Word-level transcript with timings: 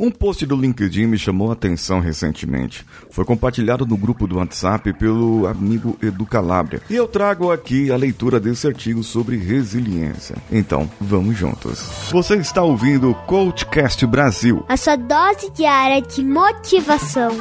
Um 0.00 0.12
post 0.12 0.46
do 0.46 0.54
LinkedIn 0.54 1.06
me 1.06 1.18
chamou 1.18 1.50
a 1.50 1.54
atenção 1.54 1.98
recentemente. 1.98 2.86
Foi 3.10 3.24
compartilhado 3.24 3.84
no 3.84 3.96
grupo 3.96 4.28
do 4.28 4.36
WhatsApp 4.36 4.92
pelo 4.92 5.44
amigo 5.46 5.98
Edu 6.00 6.24
Calabria. 6.24 6.80
E 6.88 6.94
eu 6.94 7.08
trago 7.08 7.50
aqui 7.50 7.90
a 7.90 7.96
leitura 7.96 8.38
desse 8.38 8.68
artigo 8.68 9.02
sobre 9.02 9.36
resiliência. 9.36 10.36
Então, 10.52 10.88
vamos 11.00 11.36
juntos. 11.36 11.80
Você 12.12 12.36
está 12.36 12.62
ouvindo 12.62 13.10
o 13.10 13.14
Coachcast 13.14 14.06
Brasil. 14.06 14.64
A 14.68 14.76
sua 14.76 14.94
dose 14.94 15.50
diária 15.50 16.00
de 16.00 16.22
motivação. 16.22 17.32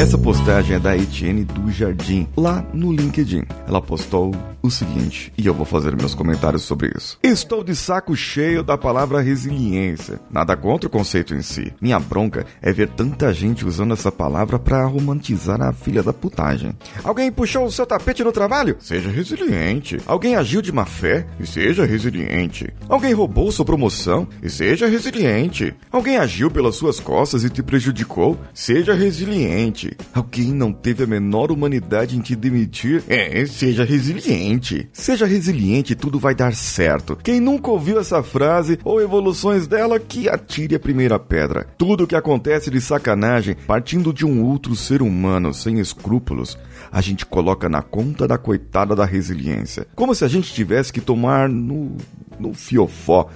Essa 0.00 0.16
postagem 0.16 0.76
é 0.76 0.78
da 0.78 0.96
Etienne 0.96 1.44
do 1.44 1.70
Jardim, 1.70 2.26
lá 2.34 2.64
no 2.72 2.90
LinkedIn. 2.90 3.42
Ela 3.68 3.82
postou 3.82 4.34
o 4.62 4.70
seguinte, 4.70 5.32
e 5.36 5.46
eu 5.46 5.54
vou 5.54 5.64
fazer 5.64 5.96
meus 5.96 6.14
comentários 6.14 6.62
sobre 6.62 6.92
isso. 6.96 7.18
Estou 7.22 7.64
de 7.64 7.74
saco 7.74 8.14
cheio 8.14 8.62
da 8.62 8.76
palavra 8.76 9.20
resiliência. 9.20 10.20
Nada 10.30 10.56
contra 10.56 10.86
o 10.86 10.90
conceito 10.90 11.34
em 11.34 11.42
si. 11.42 11.72
Minha 11.80 11.98
bronca 11.98 12.44
é 12.60 12.72
ver 12.72 12.88
tanta 12.88 13.32
gente 13.32 13.66
usando 13.66 13.94
essa 13.94 14.12
palavra 14.12 14.58
para 14.58 14.84
romantizar 14.84 15.62
a 15.62 15.72
filha 15.72 16.02
da 16.02 16.12
putagem. 16.12 16.76
Alguém 17.02 17.32
puxou 17.32 17.64
o 17.64 17.72
seu 17.72 17.86
tapete 17.86 18.22
no 18.22 18.32
trabalho? 18.32 18.76
Seja 18.80 19.08
resiliente. 19.08 19.98
Alguém 20.06 20.36
agiu 20.36 20.60
de 20.60 20.72
má 20.72 20.84
fé? 20.84 21.26
E 21.38 21.46
seja 21.46 21.84
resiliente. 21.84 22.72
Alguém 22.88 23.12
roubou 23.12 23.50
sua 23.50 23.64
promoção? 23.64 24.28
E 24.42 24.50
seja 24.50 24.86
resiliente. 24.86 25.74
Alguém 25.90 26.16
agiu 26.16 26.50
pelas 26.50 26.76
suas 26.76 27.00
costas 27.00 27.44
e 27.44 27.50
te 27.50 27.62
prejudicou? 27.62 28.38
Seja 28.52 28.94
resiliente. 28.94 29.96
Alguém 30.12 30.52
não 30.52 30.72
teve 30.72 31.04
a 31.04 31.06
menor 31.06 31.50
humanidade 31.50 32.16
em 32.16 32.20
te 32.20 32.36
demitir? 32.36 33.02
É, 33.08 33.44
seja 33.46 33.84
resiliente. 33.84 34.49
Seja 34.92 35.26
resiliente, 35.26 35.94
tudo 35.94 36.18
vai 36.18 36.34
dar 36.34 36.54
certo. 36.54 37.16
Quem 37.16 37.40
nunca 37.40 37.70
ouviu 37.70 38.00
essa 38.00 38.22
frase 38.22 38.78
ou 38.84 39.00
evoluções 39.00 39.66
dela, 39.66 39.98
que 39.98 40.28
atire 40.28 40.74
a 40.74 40.80
primeira 40.80 41.18
pedra. 41.18 41.66
Tudo 41.76 42.06
que 42.06 42.16
acontece 42.16 42.70
de 42.70 42.80
sacanagem, 42.80 43.56
partindo 43.66 44.12
de 44.12 44.26
um 44.26 44.44
outro 44.44 44.74
ser 44.74 45.02
humano 45.02 45.52
sem 45.54 45.78
escrúpulos, 45.78 46.58
a 46.90 47.00
gente 47.00 47.24
coloca 47.24 47.68
na 47.68 47.82
conta 47.82 48.26
da 48.26 48.38
coitada 48.38 48.96
da 48.96 49.04
resiliência. 49.04 49.86
Como 49.94 50.14
se 50.14 50.24
a 50.24 50.28
gente 50.28 50.52
tivesse 50.52 50.92
que 50.92 51.00
tomar 51.00 51.48
no 51.48 51.96
no 52.40 52.54
fiofó 52.54 53.28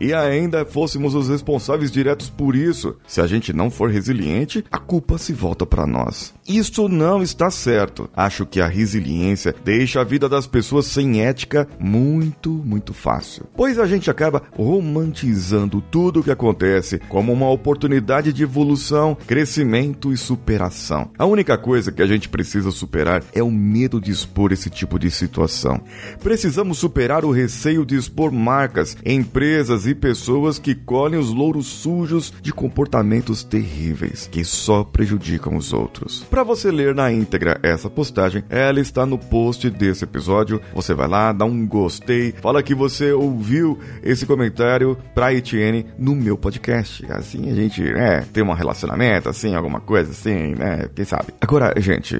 e 0.00 0.12
ainda 0.14 0.64
fôssemos 0.64 1.14
os 1.14 1.28
responsáveis 1.28 1.90
diretos 1.90 2.30
por 2.30 2.56
isso. 2.56 2.96
Se 3.06 3.20
a 3.20 3.26
gente 3.26 3.52
não 3.52 3.70
for 3.70 3.90
resiliente, 3.90 4.64
a 4.70 4.78
culpa 4.78 5.18
se 5.18 5.32
volta 5.32 5.66
para 5.66 5.86
nós. 5.86 6.32
Isso 6.46 6.88
não 6.88 7.22
está 7.22 7.50
certo. 7.50 8.08
Acho 8.16 8.44
que 8.46 8.60
a 8.60 8.66
resiliência 8.66 9.54
deixa 9.64 10.00
a 10.00 10.04
vida 10.04 10.28
das 10.28 10.46
pessoas 10.46 10.86
sem 10.86 11.22
ética 11.22 11.68
muito, 11.78 12.50
muito 12.50 12.92
fácil. 12.92 13.46
Pois 13.54 13.78
a 13.78 13.86
gente 13.86 14.10
acaba 14.10 14.42
romantizando 14.56 15.80
tudo 15.80 16.20
o 16.20 16.24
que 16.24 16.30
acontece 16.30 16.98
como 17.08 17.32
uma 17.32 17.50
oportunidade 17.50 18.32
de 18.32 18.42
evolução, 18.42 19.16
crescimento 19.26 20.12
e 20.12 20.16
superação. 20.16 21.10
A 21.18 21.24
única 21.26 21.56
coisa 21.56 21.92
que 21.92 22.02
a 22.02 22.06
gente 22.06 22.28
precisa 22.28 22.70
superar 22.70 23.22
é 23.32 23.42
o 23.42 23.50
medo 23.50 24.00
de 24.00 24.10
expor 24.10 24.52
esse 24.52 24.68
tipo 24.68 24.98
de 24.98 25.10
situação. 25.10 25.80
Precisamos 26.22 26.78
superar 26.78 27.24
o 27.24 27.30
receio 27.30 27.86
de 27.86 27.96
expor 27.96 28.32
marcas, 28.52 28.98
empresas 29.02 29.86
e 29.86 29.94
pessoas 29.94 30.58
que 30.58 30.74
colhem 30.74 31.18
os 31.18 31.30
louros 31.30 31.66
sujos 31.66 32.34
de 32.42 32.52
comportamentos 32.52 33.42
terríveis 33.42 34.28
que 34.30 34.44
só 34.44 34.84
prejudicam 34.84 35.56
os 35.56 35.72
outros. 35.72 36.22
Para 36.28 36.42
você 36.42 36.70
ler 36.70 36.94
na 36.94 37.10
íntegra 37.10 37.58
essa 37.62 37.88
postagem, 37.88 38.44
ela 38.50 38.78
está 38.78 39.06
no 39.06 39.16
post 39.16 39.70
desse 39.70 40.04
episódio. 40.04 40.60
Você 40.74 40.92
vai 40.92 41.08
lá, 41.08 41.32
dá 41.32 41.46
um 41.46 41.66
gostei, 41.66 42.32
fala 42.42 42.62
que 42.62 42.74
você 42.74 43.12
ouviu 43.12 43.78
esse 44.02 44.26
comentário 44.26 44.98
pra 45.14 45.32
Etienne 45.32 45.86
no 45.98 46.14
meu 46.14 46.36
podcast. 46.36 47.10
Assim 47.10 47.50
a 47.50 47.54
gente, 47.54 47.82
é, 47.82 48.20
tem 48.34 48.44
um 48.44 48.52
relacionamento, 48.52 49.30
assim, 49.30 49.54
alguma 49.54 49.80
coisa 49.80 50.10
assim, 50.10 50.54
né? 50.54 50.90
Quem 50.94 51.06
sabe? 51.06 51.32
Agora, 51.40 51.72
gente, 51.78 52.18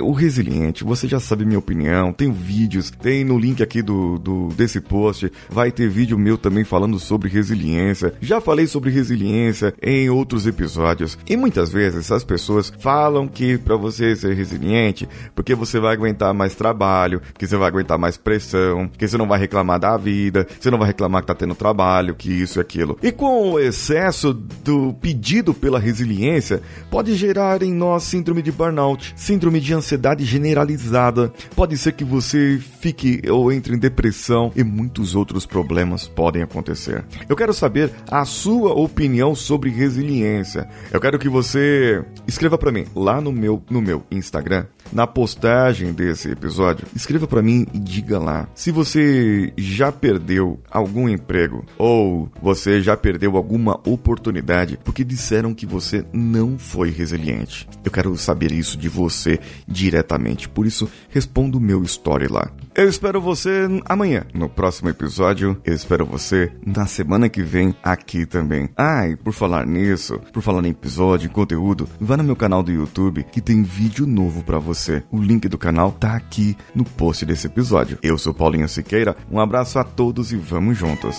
o 0.00 0.12
resiliente, 0.12 0.84
você 0.84 1.08
já 1.08 1.18
sabe 1.18 1.44
minha 1.44 1.58
opinião, 1.58 2.12
tem 2.12 2.30
vídeos, 2.30 2.88
tem 2.90 3.24
no 3.24 3.36
link 3.36 3.64
aqui 3.64 3.82
do, 3.82 4.16
do 4.16 4.48
desse 4.48 4.80
post, 4.80 5.32
vai 5.50 5.71
ter 5.72 5.88
vídeo 5.88 6.18
meu 6.18 6.38
também 6.38 6.64
falando 6.64 6.98
sobre 6.98 7.28
resiliência. 7.28 8.14
Já 8.20 8.40
falei 8.40 8.66
sobre 8.66 8.90
resiliência 8.90 9.74
em 9.82 10.08
outros 10.08 10.46
episódios. 10.46 11.18
E 11.28 11.36
muitas 11.36 11.72
vezes 11.72 12.10
as 12.12 12.24
pessoas 12.24 12.72
falam 12.78 13.26
que 13.26 13.58
para 13.58 13.76
você 13.76 14.14
ser 14.14 14.34
resiliente, 14.34 15.08
porque 15.34 15.54
você 15.54 15.80
vai 15.80 15.92
aguentar 15.94 16.32
mais 16.34 16.54
trabalho, 16.54 17.20
que 17.36 17.46
você 17.46 17.56
vai 17.56 17.68
aguentar 17.68 17.98
mais 17.98 18.16
pressão, 18.16 18.88
que 18.88 19.06
você 19.06 19.16
não 19.16 19.26
vai 19.26 19.38
reclamar 19.38 19.80
da 19.80 19.96
vida, 19.96 20.46
você 20.60 20.70
não 20.70 20.78
vai 20.78 20.88
reclamar 20.88 21.22
que 21.22 21.28
tá 21.28 21.34
tendo 21.34 21.54
trabalho, 21.54 22.14
que 22.14 22.30
isso 22.30 22.58
e 22.58 22.60
aquilo. 22.60 22.98
E 23.02 23.10
com 23.10 23.52
o 23.52 23.58
excesso 23.58 24.32
do 24.32 24.92
pedido 24.94 25.54
pela 25.54 25.78
resiliência, 25.78 26.62
pode 26.90 27.14
gerar 27.14 27.62
em 27.62 27.72
nós 27.72 28.04
síndrome 28.04 28.42
de 28.42 28.52
burnout, 28.52 29.12
síndrome 29.16 29.60
de 29.60 29.72
ansiedade 29.74 30.24
generalizada. 30.24 31.32
Pode 31.56 31.76
ser 31.78 31.92
que 31.92 32.04
você 32.04 32.60
fique 32.80 33.22
ou 33.30 33.52
entre 33.52 33.74
em 33.74 33.78
depressão 33.78 34.52
e 34.54 34.62
muitos 34.62 35.14
outros 35.14 35.46
problemas 35.52 36.08
podem 36.08 36.42
acontecer. 36.42 37.04
Eu 37.28 37.36
quero 37.36 37.52
saber 37.52 37.92
a 38.10 38.24
sua 38.24 38.72
opinião 38.72 39.34
sobre 39.34 39.68
resiliência. 39.68 40.66
Eu 40.90 40.98
quero 40.98 41.18
que 41.18 41.28
você 41.28 42.02
escreva 42.26 42.56
para 42.56 42.72
mim 42.72 42.86
lá 42.96 43.20
no 43.20 43.30
meu 43.30 43.62
no 43.68 43.82
meu 43.82 44.02
Instagram, 44.10 44.64
na 44.90 45.06
postagem 45.06 45.92
desse 45.92 46.30
episódio. 46.30 46.86
Escreva 46.96 47.26
para 47.26 47.42
mim 47.42 47.66
e 47.74 47.78
diga 47.78 48.18
lá 48.18 48.48
se 48.54 48.70
você 48.70 49.52
já 49.58 49.92
perdeu 49.92 50.58
algum 50.70 51.06
emprego 51.06 51.66
ou 51.76 52.30
você 52.40 52.80
já 52.80 52.96
perdeu 52.96 53.36
alguma 53.36 53.78
oportunidade 53.86 54.78
porque 54.82 55.04
disseram 55.04 55.52
que 55.52 55.66
você 55.66 56.02
não 56.14 56.58
foi 56.58 56.90
resiliente. 56.90 57.68
Eu 57.84 57.90
quero 57.90 58.16
saber 58.16 58.52
isso 58.52 58.78
de 58.78 58.88
você 58.88 59.38
diretamente. 59.68 60.48
Por 60.48 60.66
isso, 60.66 60.88
responda 61.10 61.58
o 61.58 61.60
meu 61.60 61.82
story 61.82 62.28
lá. 62.28 62.50
Eu 62.74 62.88
espero 62.88 63.20
você 63.20 63.68
amanhã 63.84 64.24
no 64.32 64.48
próximo 64.48 64.88
episódio. 64.88 65.60
Eu 65.62 65.74
espero 65.74 66.06
você 66.06 66.50
na 66.64 66.86
semana 66.86 67.28
que 67.28 67.42
vem 67.42 67.74
aqui 67.82 68.24
também. 68.24 68.70
Ah, 68.74 69.06
e 69.06 69.14
por 69.14 69.34
falar 69.34 69.66
nisso, 69.66 70.18
por 70.32 70.42
falar 70.42 70.64
em 70.64 70.70
episódio, 70.70 71.26
em 71.26 71.32
conteúdo, 71.32 71.86
vá 72.00 72.16
no 72.16 72.24
meu 72.24 72.34
canal 72.34 72.62
do 72.62 72.72
YouTube 72.72 73.24
que 73.24 73.42
tem 73.42 73.62
vídeo 73.62 74.06
novo 74.06 74.42
para 74.42 74.58
você. 74.58 75.02
O 75.10 75.20
link 75.20 75.48
do 75.48 75.58
canal 75.58 75.92
tá 75.92 76.16
aqui 76.16 76.56
no 76.74 76.84
post 76.84 77.26
desse 77.26 77.46
episódio. 77.46 77.98
Eu 78.02 78.16
sou 78.16 78.32
Paulinho 78.32 78.68
Siqueira. 78.68 79.16
Um 79.30 79.38
abraço 79.38 79.78
a 79.78 79.84
todos 79.84 80.32
e 80.32 80.36
vamos 80.36 80.78
juntos. 80.78 81.18